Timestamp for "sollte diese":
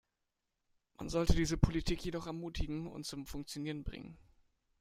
1.09-1.59